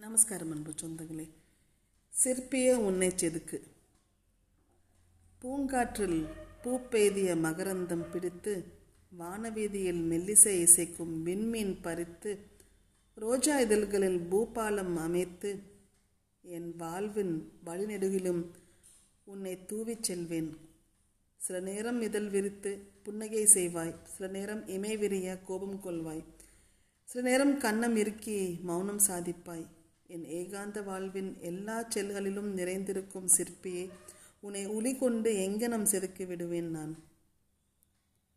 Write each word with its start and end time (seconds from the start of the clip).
நமஸ்காரம் 0.00 0.50
அன்பு 0.50 0.72
சொந்தங்களே. 0.82 1.30
சிற்பிய 2.08 2.78
உன்னை 2.78 3.08
செதுக்கு. 3.08 3.62
பூங்காற்றில் 5.42 6.26
பூப்பெய்திய 6.64 7.34
மகரந்தம் 7.34 8.10
பிடித்து 8.10 8.64
வானவீதியில் 9.18 10.02
மெல்லிசை 10.02 10.66
இசைக்கும் 10.66 11.22
விண்மீன் 11.22 11.78
பறித்து 11.82 12.38
ரோஜா 13.14 13.60
இதழ்களில் 13.60 14.18
பூபாலம் 14.18 14.96
அமைத்து 14.96 15.60
என் 16.42 16.76
வாழ்வின் 16.76 17.52
வழிநெடுகிலும் 17.66 18.44
உன்னை 19.24 19.64
தூவிச் 19.64 20.02
செல்வேன். 20.02 20.56
சில 21.36 21.60
நேரம் 21.60 22.00
இதழ் 22.00 22.28
விரித்து 22.28 22.78
புன்னகை 23.02 23.44
செய்வாய். 23.44 23.94
சில 24.04 24.32
நேரம் 24.32 24.68
இமை 24.68 24.96
விரிய 24.96 25.38
கோபம் 25.38 25.80
கொள்வாய். 25.84 26.24
சில 27.04 27.28
நேரம் 27.28 27.60
கன்னம் 27.60 27.96
இறுக்கி 27.96 28.58
மௌனம் 28.62 29.00
சாதிப்பாய். 29.06 29.66
என் 30.08 30.24
ஏகாந்த 30.24 30.82
வாழ்வின் 30.82 31.36
எல்லா 31.40 31.88
செல்களிலும் 31.94 32.52
நிறைந்திருக்கும் 32.52 33.28
சிற்பியே 33.36 33.88
உன்னை 34.40 34.66
உளி 34.66 34.96
கொண்டு 34.96 35.32
எங்கனம் 35.32 35.82
செதுக்கி 35.82 36.24
விடுவேன் 36.24 36.70
நான். 36.70 37.04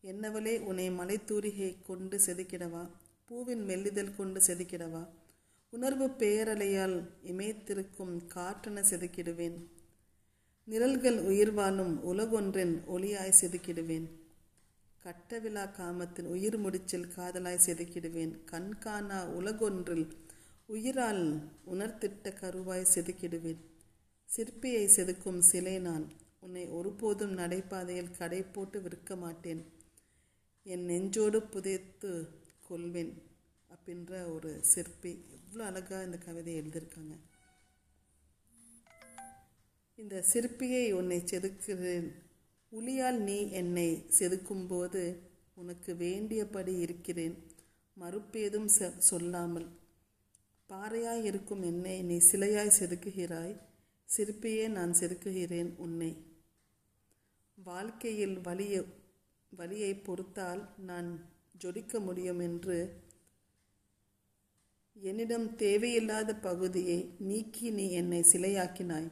என்னவளே 0.04 0.59
உன்னை 0.59 0.92
மலைத்தூரிகை 0.92 1.76
கொண்டு 1.86 2.20
செதுக்கிடவா? 2.26 2.90
பூவின் 3.26 3.64
மெல்லிதழ் 3.64 4.16
கொண்டு 4.16 4.40
செதுக்கிடவா? 4.40 5.08
உணர்வு 5.70 6.08
பேரலையால் 6.08 7.09
இமைத்திருக்கும் 7.26 8.20
காற்றென 8.36 8.84
செதுக்கிடுவேன். 8.90 9.58
நிழல்கள் 10.64 11.20
உயிர் 11.20 11.52
வாழும் 11.52 12.04
உலகொன்றின் 12.14 12.81
ஒளியாய் 12.88 13.34
செதுக்கிடுவேன். 13.42 14.08
கட்டவிழா 15.04 15.72
காமத்தின் 15.72 16.26
உயிர் 16.26 16.58
முடிச்சில் 16.58 17.08
காதலாய் 17.16 17.59
செதுக்கிடுவேன். 17.66 18.40
கண்காணா 18.52 19.26
உலகொன்றில் 19.40 20.08
உயிரால் 20.70 21.23
உணர்த்திட்ட 21.72 22.28
கருவாய் 22.41 22.90
செதுக்கிடுவேன். 22.94 23.62
சிற்பியை 24.36 24.84
செதுக்கும் 24.95 25.39
சிலை 25.39 25.80
நான். 25.80 26.06
உன்னை 26.39 26.67
ஒருபோதும் 26.67 27.34
நடைபாதையில் 27.38 28.17
கடை 28.17 28.42
போட்டு 28.42 28.81
விற்க 28.81 29.16
மாட்டேன். 29.16 29.62
என் 30.64 30.86
நெஞ்சோடு 30.86 31.42
புதைத்து 31.42 32.12
கொள்வேன். 32.67 33.14
அப்படின்ற 33.73 34.34
ஒரு 34.34 34.64
சிற்பி 34.64 35.25
எவ்வளோ 35.31 35.66
அழகாக 35.66 36.03
இந்த 36.03 36.17
கவிதையை 36.17 36.64
எழுதியிருக்காங்க. 36.64 37.16
இந்த 39.95 40.23
சிற்பியை 40.34 40.92
உன்னை 40.92 41.20
செதுக்கிறேன் 41.20 42.09
உளியால் 42.72 43.17
நீ 43.17 43.52
என்னை 43.52 43.90
செதுக்கும்போது 44.20 45.17
உனக்கு 45.56 45.94
வேண்டியபடி 45.94 46.80
இருக்கிறேன். 46.80 47.36
மறுப்பேதும் 48.00 48.72
சொல்லாமல். 48.97 49.70
பாறையாய் 50.70 51.23
இருக்கும் 51.23 51.62
என்னை 51.62 52.02
நீ 52.02 52.17
சிலையாய் 52.31 52.72
செதுக்குகிறாய். 52.80 53.59
சிற்பியே 54.17 54.67
நான் 54.67 54.92
செதுக்குகிறேன் 54.92 55.75
உன்னை. 55.78 56.17
வாழ்க்கையில் 57.53 58.39
வலிய 58.39 58.84
வலியை 59.50 59.95
பொறுத்தால் 59.95 60.62
நான் 60.78 61.30
ஜொலிக்க 61.64 62.00
முடியும் 62.00 62.40
என்று 62.40 63.02
என்னிடம் 64.94 65.56
தேவையில்லாத 65.56 66.36
பகுதியை 66.36 67.16
நீக்கி 67.20 67.70
நீ 67.70 67.92
என்னை 67.92 68.22
சிலையாக்கினாய். 68.22 69.12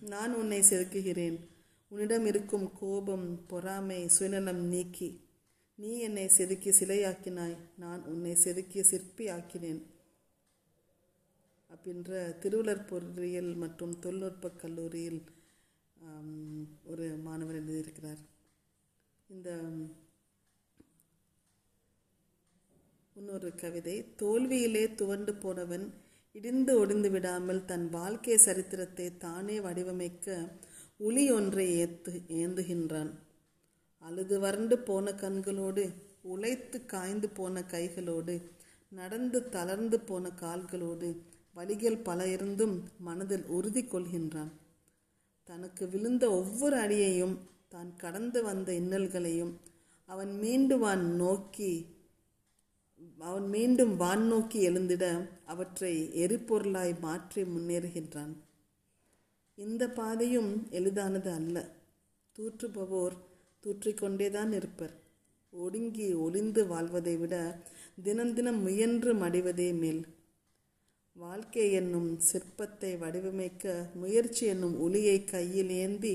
நான் 0.00 0.34
உன்னை 0.34 0.60
செதுக்குகிறேன். 0.60 1.38
உன்னிடம் 1.88 2.26
இருக்கும் 2.26 2.72
கோபம் 2.78 3.46
பொறாமை 3.46 4.08
சுயநலம் 4.08 4.64
நீக்கி 4.66 5.20
நீ 5.74 5.98
என்னை 5.98 6.28
செதுக்கி 6.28 6.70
சிலையாக்கினாய். 6.70 7.56
நான் 7.76 8.04
உன்னை 8.04 8.34
செதுக்கி 8.34 8.82
சிற்பி 8.82 9.26
ஆக்கினேன். 9.26 9.82
அப்படின்ற 11.70 12.10
திருவள்ளர் 12.42 12.88
பொறியியல் 12.90 13.52
மற்றும் 13.62 13.94
தொழில்நுட்ப 14.04 14.50
கல்லூரியில் 14.62 15.20
ஒரு 16.90 17.06
மாணவர் 17.26 17.58
எழுதியிருக்கிறார். 17.60 18.20
இந்த 19.30 19.48
இன்னொரு 23.16 23.48
கவிதை 23.62 23.94
தோல்வியிலே 24.20 24.84
துவண்டு 25.00 25.32
போனவன் 25.44 25.86
இடிந்து 26.34 26.72
ஒடிந்து 26.80 27.08
விடாமல் 27.10 27.62
தன் 27.70 27.86
வாழ்க்கை 27.90 28.36
சரித்திரத்தை 28.46 29.06
தானே 29.24 29.56
வடிவமைக்க 29.60 30.36
உளி 31.06 31.24
ஒன்றை 31.38 31.66
ஏத்து 31.84 32.12
ஏந்துகின்றான். 32.42 33.10
அழுது 34.04 34.36
வறண்டு 34.44 34.76
போன 34.88 35.12
கண்களோடு 35.22 35.84
உழைத்து 36.34 36.78
காய்ந்து 36.92 37.28
போன 37.38 37.60
கைகளோடு 37.72 38.36
நடந்து 38.92 39.38
தளர்ந்து 39.56 39.98
போன 40.08 40.30
கால்களோடு 40.42 41.08
வழிகள் 41.54 41.96
பல 41.96 42.26
இருந்தும் 42.26 42.82
மனதில் 42.98 43.46
உறுதி 43.46 43.82
கொள்கின்றான். 43.82 44.52
தனக்கு 45.44 45.88
விழுந்த 45.88 46.30
ஒவ்வொரு 46.30 46.76
அடியையும் 46.76 47.38
தான் 47.68 47.96
கடந்து 47.96 48.42
வந்த 48.42 48.72
இன்னல்களையும் 48.72 49.52
அவன் 50.06 50.38
மீண்டும் 50.38 50.80
வான் 50.80 51.16
நோக்கி 51.16 51.96
அவன் 53.18 53.48
மீண்டும் 53.48 53.96
வான் 53.96 54.26
நோக்கி 54.26 54.68
எழுந்திட 54.68 55.04
அவற்றை 55.44 56.10
எரிபொருளாய் 56.24 57.00
மாற்றி 57.00 57.42
முன்னேறுகின்றான். 57.42 58.32
இந்த 59.56 59.90
பாதையும் 59.90 60.66
எளிதானது 60.70 61.30
அல்ல. 61.30 61.56
தூற்றுபவோர் 62.38 63.16
தூற்றிக்கொண்டேதான் 63.62 64.52
இருப்பர். 64.52 64.94
ஒடுங்கி 65.50 66.14
ஒளிந்து 66.14 66.66
வாழ்வதை 66.66 67.16
விட 67.16 67.34
தினம் 68.02 68.34
தினம் 68.34 68.60
முயன்று 68.60 69.14
மடிவதே 69.14 69.78
மேல். 69.78 70.02
வாழ்க்கை 71.18 71.72
என்னும் 71.72 72.20
சிற்பத்தை 72.32 72.90
வடிவமைக்க 72.98 73.92
முயற்சி 73.94 74.46
என்னும் 74.46 74.80
ஒளியை 74.80 75.24
கையில் 75.24 75.70
ஏந்தி 75.70 76.12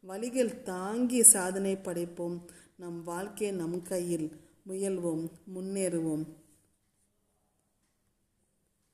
வழிகள் 0.00 0.62
தாங்கி 0.62 1.22
சாதனை 1.22 1.72
படைப்போம். 1.76 2.38
நம் 2.76 3.02
வாழ்க்கை 3.02 3.50
நம் 3.50 3.82
கையில். 3.82 4.28
முயல்வோம் 4.68 5.24
முன்னேறுவோம். 5.54 6.24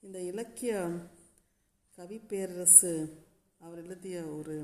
இந்த 0.01 0.21
இலக்கிய 0.21 0.89
கவி 1.97 2.19
பேரரசு 2.19 2.93
அவர் 3.59 3.85
எழுதிய 3.85 4.23
ஒரு 4.23 4.57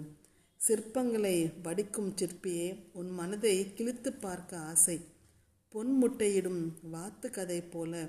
சிற்பங்களை 0.68 1.52
வடிக்கும் 1.62 2.14
சிற்பியே 2.14 2.76
உன் 2.92 3.10
மனதை 3.10 3.74
கிழித்து 3.74 4.12
பார்க்க 4.12 4.58
ஆசை. 4.58 5.00
பொன் 5.68 5.92
முட்டையிடும் 6.02 6.62
வாத்து 6.82 7.30
கதை 7.30 7.60
போல 7.60 8.08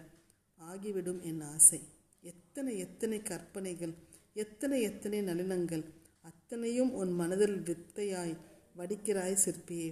ஆகிவிடும் 0.59 1.21
என் 1.21 1.41
ஆசை. 1.41 1.79
எத்தனை 2.27 2.77
எத்தனை 2.77 3.21
கற்பனைகள் 3.21 3.93
எத்தனை 4.33 4.81
எத்தனை 4.81 5.21
நளினங்கள் 5.21 5.83
அத்தனையும் 6.21 6.93
உன் 6.93 7.11
மனதில் 7.11 7.59
வித்தையாய் 7.61 8.37
வடிக்கிறாய் 8.77 9.37
சிற்பியே. 9.45 9.89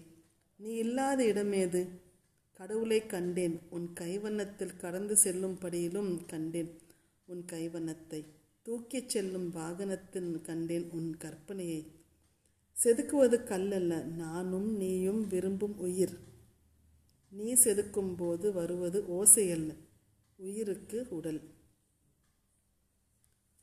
நீ 0.55 0.73
இல்லாத 0.75 1.23
இடமேது 1.23 1.87
கடவுளை 2.51 3.05
கண்டேன். 3.05 3.59
உன் 3.69 3.93
கைவண்ணத்தில் 3.93 4.77
கடந்து 4.77 5.17
செல்லும்படியிலும் 5.23 6.25
கண்டேன் 6.25 6.79
உன் 7.25 7.45
கைவண்ணத்தை. 7.51 8.25
தூக்கிச் 8.61 9.09
செல்லும் 9.09 9.53
வாகனத்தின் 9.53 10.41
கண்டேன் 10.41 10.89
உன் 10.91 11.17
கற்பனையை. 11.17 11.81
செதுக்குவது 12.83 13.37
கல்லல்ல 13.43 14.03
நானும் 14.03 14.75
நீயும் 14.77 15.27
விரும்பும் 15.27 15.77
உயிர். 15.77 16.17
நீ 17.29 17.53
செதுக்கும் 17.53 18.15
போது 18.17 18.53
வருவது 18.53 19.01
ஓசையல்ல 19.01 19.75
உயிருக்கு 20.35 21.05
உடல். 21.09 21.41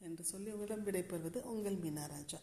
என்று 0.02 0.24
சொல்லி 0.24 0.50
உடல் 0.50 0.84
விடைபெறுவது 0.84 1.42
உங்கள் 1.42 1.76
மீனாராஜா. 1.76 2.40